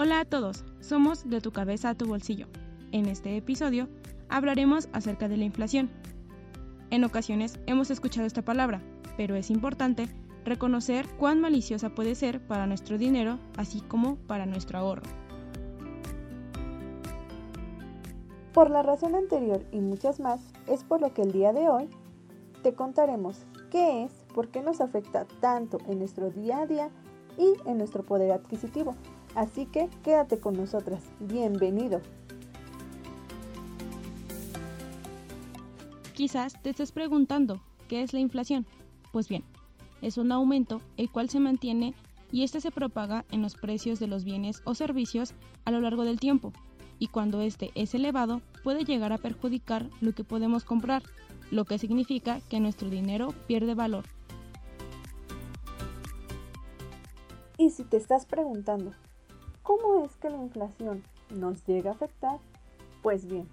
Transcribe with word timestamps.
Hola 0.00 0.20
a 0.20 0.24
todos, 0.24 0.64
somos 0.78 1.28
De 1.28 1.40
tu 1.40 1.50
cabeza 1.50 1.88
a 1.88 1.94
tu 1.96 2.06
bolsillo. 2.06 2.46
En 2.92 3.06
este 3.06 3.36
episodio 3.36 3.88
hablaremos 4.28 4.88
acerca 4.92 5.26
de 5.26 5.36
la 5.36 5.42
inflación. 5.42 5.90
En 6.90 7.02
ocasiones 7.02 7.58
hemos 7.66 7.90
escuchado 7.90 8.24
esta 8.24 8.42
palabra, 8.42 8.80
pero 9.16 9.34
es 9.34 9.50
importante 9.50 10.08
reconocer 10.44 11.08
cuán 11.18 11.40
maliciosa 11.40 11.96
puede 11.96 12.14
ser 12.14 12.40
para 12.46 12.68
nuestro 12.68 12.96
dinero, 12.96 13.40
así 13.56 13.80
como 13.80 14.14
para 14.28 14.46
nuestro 14.46 14.78
ahorro. 14.78 15.02
Por 18.54 18.70
la 18.70 18.84
razón 18.84 19.16
anterior 19.16 19.66
y 19.72 19.80
muchas 19.80 20.20
más, 20.20 20.40
es 20.68 20.84
por 20.84 21.00
lo 21.00 21.12
que 21.12 21.22
el 21.22 21.32
día 21.32 21.52
de 21.52 21.68
hoy 21.68 21.90
te 22.62 22.72
contaremos 22.72 23.46
qué 23.68 24.04
es, 24.04 24.12
por 24.32 24.46
qué 24.46 24.62
nos 24.62 24.80
afecta 24.80 25.24
tanto 25.40 25.78
en 25.88 25.98
nuestro 25.98 26.30
día 26.30 26.60
a 26.60 26.66
día 26.66 26.90
y 27.36 27.54
en 27.68 27.78
nuestro 27.78 28.04
poder 28.04 28.30
adquisitivo 28.30 28.94
Así 29.34 29.66
que 29.66 29.88
quédate 30.02 30.38
con 30.40 30.56
nosotras. 30.56 31.02
Bienvenido. 31.20 32.00
Quizás 36.14 36.60
te 36.62 36.70
estés 36.70 36.90
preguntando, 36.90 37.60
¿qué 37.88 38.02
es 38.02 38.12
la 38.12 38.18
inflación? 38.18 38.66
Pues 39.12 39.28
bien, 39.28 39.44
es 40.02 40.18
un 40.18 40.32
aumento 40.32 40.80
el 40.96 41.10
cual 41.10 41.28
se 41.28 41.38
mantiene 41.38 41.94
y 42.32 42.42
este 42.42 42.60
se 42.60 42.70
propaga 42.70 43.24
en 43.30 43.40
los 43.40 43.54
precios 43.54 44.00
de 44.00 44.08
los 44.08 44.24
bienes 44.24 44.60
o 44.64 44.74
servicios 44.74 45.32
a 45.64 45.70
lo 45.70 45.80
largo 45.80 46.04
del 46.04 46.18
tiempo, 46.18 46.52
y 46.98 47.06
cuando 47.06 47.40
este 47.40 47.70
es 47.74 47.94
elevado 47.94 48.42
puede 48.64 48.84
llegar 48.84 49.12
a 49.12 49.18
perjudicar 49.18 49.88
lo 50.00 50.12
que 50.12 50.24
podemos 50.24 50.64
comprar, 50.64 51.02
lo 51.50 51.64
que 51.64 51.78
significa 51.78 52.40
que 52.50 52.60
nuestro 52.60 52.90
dinero 52.90 53.32
pierde 53.46 53.74
valor. 53.74 54.04
Y 57.56 57.70
si 57.70 57.84
te 57.84 57.96
estás 57.96 58.26
preguntando, 58.26 58.92
¿Cómo 59.68 60.02
es 60.02 60.16
que 60.16 60.30
la 60.30 60.38
inflación 60.38 61.04
nos 61.28 61.62
llega 61.66 61.90
a 61.90 61.92
afectar? 61.92 62.38
Pues 63.02 63.26
bien, 63.26 63.46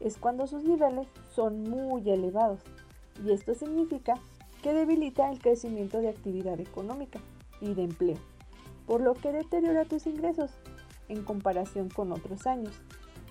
es 0.00 0.18
cuando 0.18 0.48
sus 0.48 0.64
niveles 0.64 1.06
son 1.32 1.62
muy 1.62 2.10
elevados 2.10 2.58
y 3.24 3.30
esto 3.30 3.54
significa 3.54 4.14
que 4.64 4.74
debilita 4.74 5.30
el 5.30 5.38
crecimiento 5.38 6.00
de 6.00 6.08
actividad 6.08 6.58
económica 6.58 7.20
y 7.60 7.72
de 7.74 7.84
empleo, 7.84 8.16
por 8.84 9.00
lo 9.00 9.14
que 9.14 9.30
deteriora 9.30 9.84
tus 9.84 10.08
ingresos 10.08 10.50
en 11.08 11.22
comparación 11.22 11.88
con 11.88 12.10
otros 12.10 12.48
años 12.48 12.74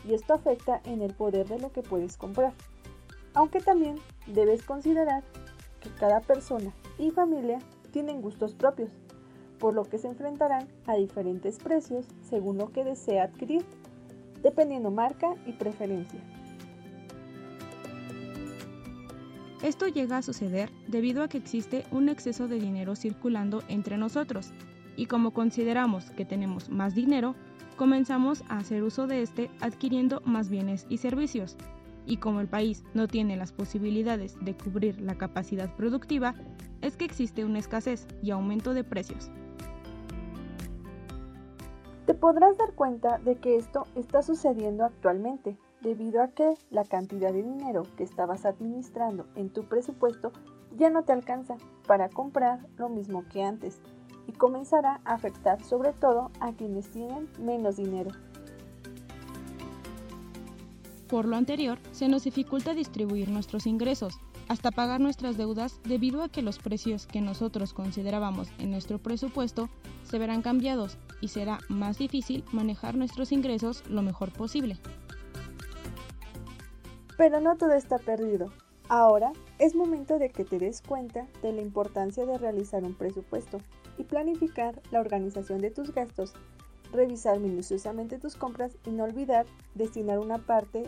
y 0.08 0.14
esto 0.14 0.34
afecta 0.34 0.80
en 0.86 1.02
el 1.02 1.14
poder 1.14 1.50
de 1.50 1.60
lo 1.60 1.74
que 1.74 1.82
puedes 1.82 2.16
comprar. 2.16 2.54
Aunque 3.34 3.60
también 3.60 3.98
debes 4.28 4.64
considerar 4.64 5.26
que 5.82 5.90
cada 5.90 6.22
persona 6.22 6.74
y 6.98 7.12
familia 7.12 7.60
tienen 7.92 8.22
gustos 8.22 8.54
propios 8.56 8.92
por 9.64 9.74
lo 9.74 9.86
que 9.86 9.98
se 9.98 10.10
enfrentarán 10.10 10.68
a 10.88 10.96
diferentes 10.96 11.58
precios 11.58 12.06
según 12.22 12.58
lo 12.58 12.74
que 12.74 12.84
desea 12.84 13.24
adquirir, 13.24 13.64
dependiendo 14.42 14.92
marca 14.92 15.36
y 15.46 15.54
preferencia. 15.54 16.20
Esto 19.62 19.88
llega 19.88 20.18
a 20.18 20.22
suceder 20.22 20.70
debido 20.90 21.24
a 21.24 21.30
que 21.30 21.38
existe 21.38 21.86
un 21.92 22.10
exceso 22.10 22.50
de 22.50 22.60
dinero 22.60 22.98
circulando 22.98 23.64
entre 23.70 23.98
nosotros 23.98 24.52
y 24.98 25.06
como 25.06 25.32
consideramos 25.32 26.12
que 26.12 26.26
tenemos 26.26 26.68
más 26.68 26.94
dinero, 26.94 27.34
comenzamos 27.78 28.44
a 28.50 28.58
hacer 28.58 28.84
uso 28.84 29.08
de 29.08 29.22
este 29.22 29.50
adquiriendo 29.62 30.22
más 30.26 30.50
bienes 30.50 30.86
y 30.90 30.98
servicios. 30.98 31.56
Y 32.06 32.18
como 32.18 32.42
el 32.42 32.50
país 32.50 32.84
no 32.94 33.08
tiene 33.08 33.38
las 33.38 33.54
posibilidades 33.54 34.36
de 34.42 34.58
cubrir 34.58 35.00
la 35.00 35.18
capacidad 35.18 35.74
productiva, 35.74 36.36
es 36.82 36.98
que 36.98 37.06
existe 37.06 37.46
una 37.46 37.60
escasez 37.60 38.08
y 38.22 38.32
aumento 38.32 38.74
de 38.74 38.84
precios. 38.84 39.32
Te 42.06 42.14
podrás 42.14 42.58
dar 42.58 42.74
cuenta 42.74 43.18
de 43.20 43.38
que 43.38 43.56
esto 43.56 43.88
está 43.96 44.24
sucediendo 44.24 44.84
actualmente, 44.84 45.58
debido 45.82 46.22
a 46.22 46.28
que 46.28 46.54
la 46.70 46.84
cantidad 46.84 47.32
de 47.32 47.44
dinero 47.44 47.84
que 47.96 48.04
estabas 48.04 48.46
administrando 48.46 49.26
en 49.36 49.50
tu 49.50 49.64
presupuesto 49.64 50.34
ya 50.76 50.90
no 50.90 51.04
te 51.04 51.14
alcanza 51.14 51.56
para 51.88 52.10
comprar 52.10 52.68
lo 52.78 52.90
mismo 52.90 53.24
que 53.30 53.44
antes 53.44 53.80
y 54.28 54.34
comenzará 54.34 55.00
a 55.06 55.14
afectar 55.14 55.64
sobre 55.64 55.94
todo 55.94 56.30
a 56.42 56.52
quienes 56.52 56.92
tienen 56.92 57.30
menos 57.40 57.78
dinero. 57.78 58.12
Por 61.08 61.26
lo 61.26 61.38
anterior, 61.38 61.80
se 61.92 62.10
nos 62.10 62.26
dificulta 62.26 62.74
distribuir 62.74 63.30
nuestros 63.30 63.66
ingresos, 63.66 64.20
hasta 64.50 64.72
pagar 64.72 65.00
nuestras 65.00 65.38
deudas 65.38 65.80
debido 65.84 66.22
a 66.22 66.30
que 66.30 66.42
los 66.42 66.60
precios 66.60 67.08
que 67.08 67.22
nosotros 67.22 67.74
considerábamos 67.74 68.50
en 68.60 68.72
nuestro 68.72 69.00
presupuesto 69.00 69.70
se 70.04 70.20
verán 70.20 70.42
cambiados 70.42 70.98
y 71.24 71.30
será 71.30 71.60
más 71.70 71.98
difícil 71.98 72.44
manejar 72.52 72.96
nuestros 72.96 73.32
ingresos 73.32 73.88
lo 73.88 74.02
mejor 74.02 74.34
posible. 74.34 74.78
Pero 77.16 77.40
no 77.40 77.56
todo 77.56 77.72
está 77.72 77.98
perdido. 77.98 78.52
Ahora 78.90 79.32
es 79.58 79.74
momento 79.74 80.20
de 80.20 80.32
que 80.32 80.44
te 80.44 80.60
des 80.60 80.82
cuenta 80.82 81.26
de 81.42 81.54
la 81.54 81.62
importancia 81.62 82.26
de 82.26 82.38
realizar 82.38 82.84
un 82.84 82.94
presupuesto 82.94 83.60
y 83.98 84.04
planificar 84.04 84.82
la 84.92 85.00
organización 85.00 85.62
de 85.62 85.72
tus 85.72 85.94
gastos, 85.94 86.34
revisar 86.92 87.40
minuciosamente 87.40 88.20
tus 88.20 88.36
compras 88.36 88.76
y 88.86 88.90
no 88.90 89.06
olvidar 89.06 89.46
destinar 89.76 90.20
una 90.20 90.40
parte 90.40 90.84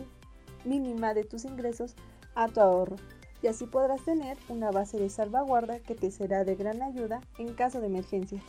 mínima 0.66 1.14
de 1.14 1.24
tus 1.24 1.46
ingresos 1.46 1.94
a 2.34 2.48
tu 2.48 2.60
ahorro 2.60 2.96
y 3.42 3.46
así 3.46 3.66
podrás 3.66 4.04
tener 4.04 4.36
una 4.48 4.70
base 4.70 4.98
de 4.98 5.08
salvaguarda 5.08 5.78
que 5.78 5.94
te 5.94 6.10
será 6.10 6.44
de 6.44 6.56
gran 6.56 6.82
ayuda 6.82 7.20
en 7.38 7.54
caso 7.54 7.80
de 7.80 7.86
emergencia. 7.86 8.42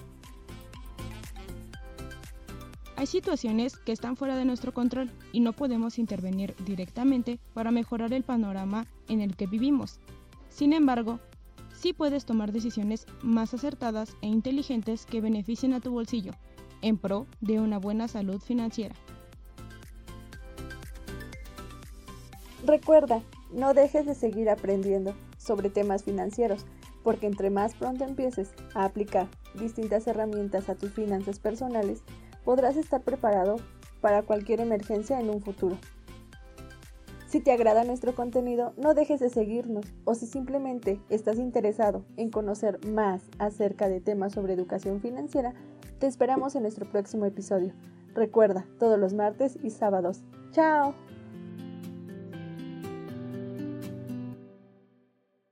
Hay 2.98 3.06
situaciones 3.06 3.78
que 3.78 3.92
están 3.92 4.18
fuera 4.18 4.36
de 4.36 4.44
nuestro 4.44 4.74
control 4.74 5.12
y 5.32 5.40
no 5.40 5.54
podemos 5.54 6.00
intervenir 6.00 6.56
directamente 6.66 7.40
para 7.54 7.70
mejorar 7.70 8.12
el 8.12 8.24
panorama 8.24 8.88
en 9.08 9.22
el 9.22 9.36
que 9.36 9.46
vivimos. 9.46 10.00
Sin 10.50 10.74
embargo, 10.74 11.20
sí 11.76 11.94
puedes 11.94 12.26
tomar 12.26 12.52
decisiones 12.52 13.06
más 13.22 13.54
acertadas 13.54 14.18
e 14.24 14.28
inteligentes 14.28 15.06
que 15.06 15.22
beneficien 15.22 15.76
a 15.76 15.80
tu 15.80 15.92
bolsillo, 15.92 16.32
en 16.82 16.98
pro 16.98 17.28
de 17.40 17.60
una 17.60 17.78
buena 17.78 18.08
salud 18.08 18.42
financiera. 18.42 18.96
Recuerda, 22.66 23.22
no 23.54 23.76
dejes 23.76 24.08
de 24.08 24.16
seguir 24.16 24.50
aprendiendo 24.50 25.14
sobre 25.38 25.70
temas 25.70 26.04
financieros, 26.04 26.66
porque 27.04 27.28
entre 27.28 27.52
más 27.52 27.76
pronto 27.76 28.06
empieces 28.06 28.54
a 28.74 28.86
aplicar 28.86 29.28
distintas 29.54 30.08
herramientas 30.08 30.68
a 30.68 30.74
tus 30.74 30.92
finanzas 30.92 31.38
personales, 31.38 32.02
podrás 32.48 32.78
estar 32.78 33.02
preparado 33.02 33.58
para 34.00 34.24
cualquier 34.24 34.62
emergencia 34.62 35.20
en 35.20 35.30
un 35.30 35.42
futuro. 35.42 35.78
Si 37.28 37.42
te 37.42 37.52
agrada 37.52 37.84
nuestro 37.84 38.16
contenido, 38.16 38.72
no 38.78 38.94
dejes 38.94 39.20
de 39.20 39.30
seguirnos 39.30 39.86
o 40.06 40.16
si 40.16 40.28
simplemente 40.28 41.02
estás 41.10 41.40
interesado 41.40 42.06
en 42.16 42.32
conocer 42.32 42.80
más 42.88 43.22
acerca 43.38 43.90
de 43.90 44.00
temas 44.00 44.32
sobre 44.32 44.54
educación 44.54 45.02
financiera, 45.02 45.56
te 46.00 46.08
esperamos 46.08 46.56
en 46.56 46.62
nuestro 46.62 46.90
próximo 46.90 47.26
episodio. 47.26 47.74
Recuerda, 48.14 48.66
todos 48.80 48.98
los 48.98 49.14
martes 49.14 49.60
y 49.62 49.72
sábados. 49.72 50.24
¡Chao! 50.52 50.94